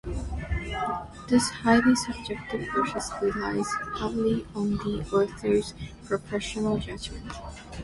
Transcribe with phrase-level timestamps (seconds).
[1.29, 5.75] This highly subjective process relies heavily on the auditor's
[6.07, 7.31] professional judgment.